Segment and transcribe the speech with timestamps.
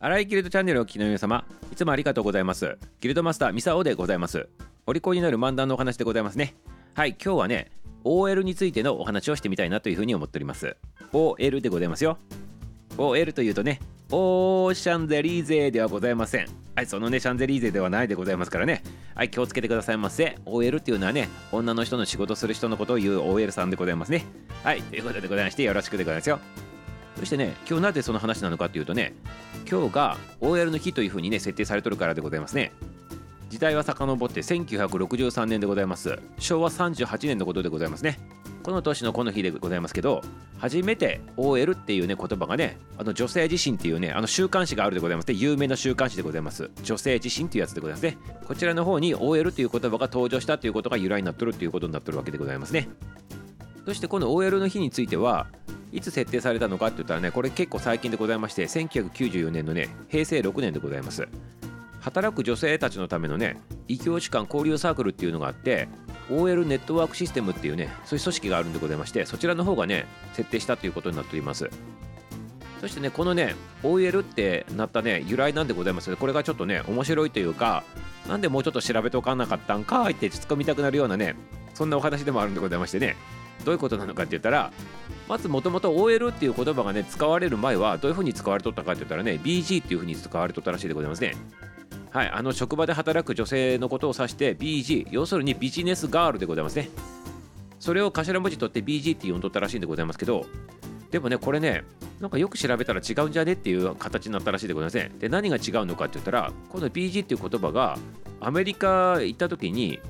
[0.00, 2.78] 荒井ギルドチャンネルをお聞きの皆様いつもありがとうございます。
[3.00, 4.48] ギルドマスターミサオでございます。
[4.86, 6.54] お利口になる漫談のお話でございますね。
[6.94, 7.72] はい今日はね
[8.04, 10.76] OL についてのお話をしてみたいなというふうに思っております。
[11.12, 12.16] OL でございますよ。
[12.96, 13.80] OL というとね
[14.12, 16.46] オーシャンゼリーゼではございません。
[16.76, 18.84] はいそのねシャンゼリーゼではないでございますからね。
[19.16, 20.38] はい気をつけてくださいませ。
[20.46, 24.26] OL っていうのはね女の人の仕事する人のことを言う OL さんでございますね。
[24.62, 26.38] はいということでございましてよろしくでございますよ。
[27.18, 29.12] そしてね今日なぜその話なのかっていうとね
[29.70, 32.72] 今日が OL の日というふうにね設定されてるからでございますね。
[33.50, 36.18] 時代は遡って1963年でございます。
[36.38, 38.18] 昭和38年のことでございますね。
[38.62, 40.20] この年のこの日でございますけど
[40.58, 45.34] 初めて OL っていうね言葉がねあの女性自身っていうねあの週刊誌があるでございますね。
[45.34, 46.70] 有名な週刊誌でございます。
[46.82, 48.18] 女性自身っていうやつでございますね。
[48.46, 52.88] こちらの方に OL という言葉が登場したということが由来になっとるっていうことになってるわけでございますね。
[53.86, 55.46] そしてこの OL の日については
[55.92, 61.28] いつ設定されたのかって言ったらねこれ結構最近でございまして1994年のね平成6年でございます。
[62.00, 65.88] 働く女性たちのためのね異教士間交流サークルっていうのがあって
[66.30, 71.68] OL ネットワークシステムっていうねそういう組織があるんでございましてそちらの方がね設定したということになっております。
[72.80, 77.82] そしてねこのね OL ってなったね由来なんでございますこれがちょっとね面白いというか
[78.28, 81.34] なんでもうちょっと調べておかなかったんかいって突っ込みたくなるようなね
[81.74, 83.16] そんなお話でもあるんでございましてね。
[83.64, 84.72] どういうことなのかって言ったら
[85.28, 91.34] まずもともと OL っていう言葉がね使われる前はどういうふうに使われとったかって言ったらね BG っていうふうに使われとったらしいでございますね。
[92.10, 96.88] はいあの職場で働く女性のことを指して BG 要するにビジネスガールでございますね。
[97.78, 100.46] それを頭文字取って BG って呼んどったらしいんでございますけど
[101.10, 101.84] でもねこれね
[102.20, 107.98] なんかよく調べたら違うんじゃねっていう形になったらしいでございますねで何が違うのかって言ったらこの BG っていう言葉が
[108.40, 110.00] アメリカ行った時に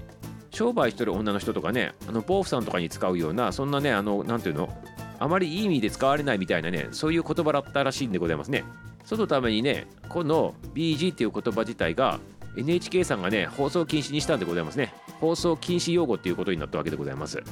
[0.51, 4.69] 商売してる女の人とかねあのボーフさんとかに使うようなそんなねあのなんていうの
[5.19, 8.65] あまりいい意味で使われないみたいなねそういう言葉だったらしいんでございますね。
[9.05, 12.21] そのためにねこの BG っていう言葉自体が
[12.57, 14.93] NHK さんがね放送禁止にしたんでございますね。
[15.21, 17.43] 放送禁止用語っていうことになったわけでございます。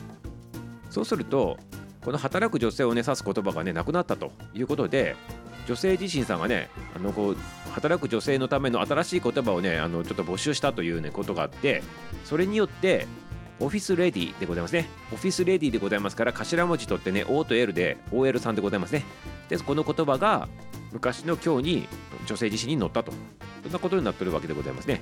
[0.91, 1.57] そうすると
[2.05, 5.17] この働く女性をね指す言葉がねなくなったということで
[5.67, 7.37] 女性自身さんがねあのこう
[7.73, 11.83] 働く女性のための新しい言葉をねあのちょっと募集したというねことがあって
[12.25, 13.07] それによって
[13.59, 14.89] オフィスレディでございますね。
[15.13, 19.05] オフィスレディでございますから頭文字取ってね O と L で OL さんでございますね。
[19.49, 20.49] でこの言葉が
[20.93, 21.89] 昔の今日に
[22.27, 23.13] 女性自身に乗ったと
[23.63, 25.01] そんなことになってるわけでございますね。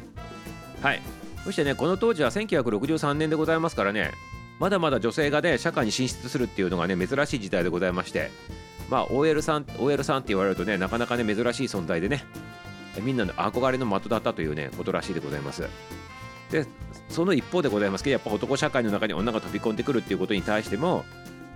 [0.80, 1.02] はい。
[1.44, 4.12] そしてねこの当時は1963年でございますからね
[4.58, 8.30] まだまだ女性がね社会に進出するっていうのがね珍しい時代でございまして
[8.90, 12.24] まあ OL さん OL さんって言われるとねなかなかね珍しい存在でね
[13.02, 15.68] みんなの憧れの的だったというねことらしいでございます。
[16.50, 16.66] で
[17.08, 21.04] その一方でございますけどやっぱ男社会の中に女が飛び込んでくるっていうことに対しても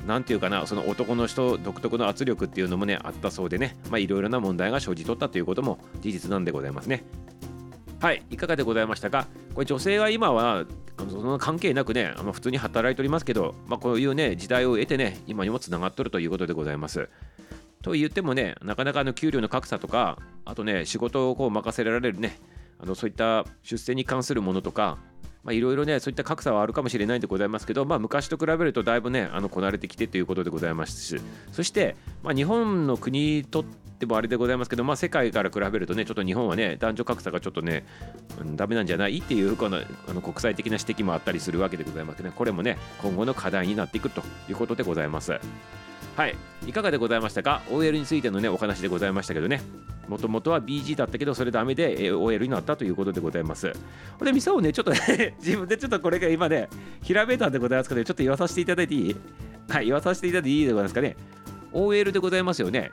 [0.06, 7.05] 何て言うかなその男の人独特の圧力っていうのもねあったそうでねまあいろいろな問題が生じとったということも事実なんでございますね。
[8.00, 9.26] はいいかがでございましたか？
[9.54, 10.64] これ女性は今は
[10.98, 17.09] あのその関係なくねあ普通に働いておりますけど、まあ、こういうね時代を得てね今にもつながっとるということでございます。
[17.82, 22.38] と言ってもねなかなかの給料の格差とかあとね仕事をこう任せられるね
[22.78, 24.98] あのそういった出世に関するものとか
[25.50, 31.20] いろいろねそういった格差はあるかもしれないんでございますけど、まあ、昔と比べるとだいぶねあのこなれてきてということでございますし
[31.53, 33.65] そして、まあ、日本の国と
[33.98, 37.84] ってもあれでございますけど、まあ、世界から比べるとねちょっと日本はね男女格差がちょっとね、
[38.41, 39.19] うん、ダメなんじゃない？
[39.19, 39.78] っていうこの
[40.09, 45.38] あの国際的な指摘もあったりするわけでございますけど、ね、これもね今後の課題になっていくということでございます。
[46.16, 46.34] はい、
[46.66, 49.60] いかがでございましたか ?OL についてのねお話でございましたけどね。
[50.09, 53.72] もともとは BG だったけどそれダメで OL になったということでございます。
[54.19, 56.69] これミサをねちょっとね 自分でちょっとこれが今ね
[57.03, 59.16] ひらめいたんでございますけどちょっと言わさせていただいていい？
[59.69, 61.16] はい言わさせていただいていいでございますかね
[61.72, 62.91] ？OL でございますよね。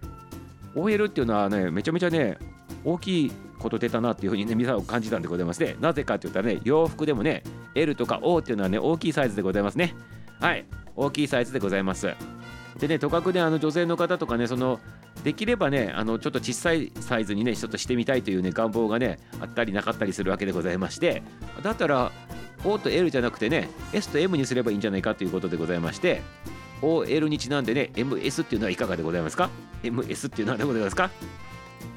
[0.75, 2.37] OL っていうのはねめちゃめちゃね
[2.83, 5.75] 大きいこと出たなっていうふうにね皆さん感じたんでございますね。
[5.79, 7.43] なぜかって言ったらね洋服でもね
[7.73, 9.95] L とか O っていうのはね大きいサイズでございますね。
[10.39, 10.65] はい。
[10.95, 12.13] 大きいサイズでございます。
[12.77, 14.79] でねとかくねあの女性の方とかねその
[15.23, 21.23] できればねあのちょっと小さいサイズにねちょっとしてみたいというね願望がねあったりなかったりするわけでございまして。
[21.63, 22.11] だったら
[22.66, 26.21] O と L じゃなくてね S と M にすればいいんじゃないかということでございまして。
[26.85, 29.49] OL にちなんでね MS っていうのはいかがでございますか
[29.84, 31.09] ?MS っていうのはどうございますか？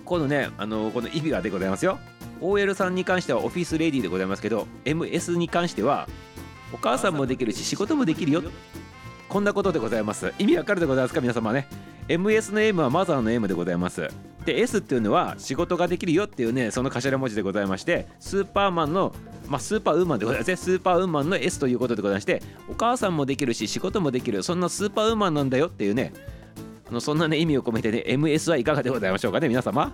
[0.05, 1.99] このねあのこの意味がでございますよ。
[2.41, 6.09] OL さんに関してはオフィスレディでございますけど MS に関しては
[6.73, 8.43] お母さんもできるし仕事もできるよ。
[9.29, 10.33] こんなことでございます。
[10.39, 11.21] 意味わかるでございますか？
[11.21, 11.69] 皆様ね。
[12.09, 14.09] MS の M はマザーの M でございます。
[14.49, 19.15] で S っていうのは仕事ができるよっていうねその頭文字でございましてスーパーマンの
[19.47, 20.57] まあ、スーパーウーマンでございますね。
[20.57, 26.13] スーパーウーマンの S ということでございましてお母さんもできるし仕事もできるそんなスーパーウーマンなんだよっていうね
[26.89, 29.93] あのそんなね意味を込めてね MS はいかがでございましょうかね皆様。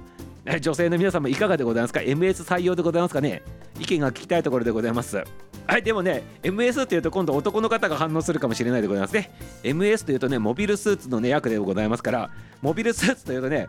[0.61, 3.43] 女性の皆様いかがでございますか？MS 採用でございますかね？
[3.81, 5.25] 意見が聞きたいところでございます。
[5.67, 9.31] はいでもね MS っていうと今度男の方が反応するかもしれないでございますね。
[9.63, 12.31] MS というとねモビルスーツのね役でございますから
[12.61, 13.69] モビルスーツというとね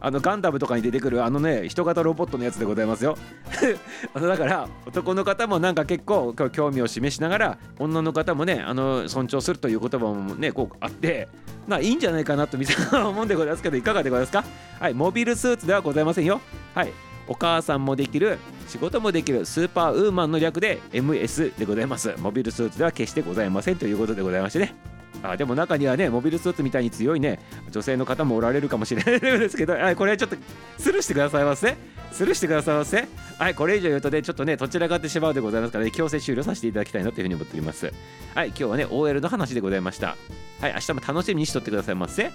[0.00, 3.16] あのガンダムとかに出てくるあのね人型ロボットのやつでございますよ。
[4.14, 11.28] あのだから男の方もなんか結構興味を示しながら女の方もねあの尊重するという言葉もねこうあって
[11.66, 14.44] まいいんじゃないかなと見せ思うんでございますけどいかがでございますか？
[14.80, 16.40] はいモビルスーツではございませんよ。
[16.74, 16.92] はい
[17.26, 22.14] お母さんもできる仕事もできるスーパーウーマンの略で MS でございます。
[22.18, 24.74] モビルスーツでは決してございませんということでございましてね。
[25.22, 30.36] あでも中にはねモビルスーツみたいに強いね女性の方もおられるかもしれないですけど はいこれちょっと
[30.78, 31.76] スルーしてくださいませ
[32.12, 33.06] スルーしてくださいませ
[33.38, 37.92] はいこれ以上言うとねちょっとねどちらかってしまうでございますからね強制終了させていただきたいなというふうに思っております。
[38.34, 40.16] はい今日はね OL の話でございました。
[40.60, 42.30] はい明日も楽しみにしとってくださいませ。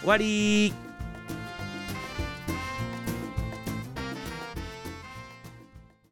[0.00, 0.72] 終わり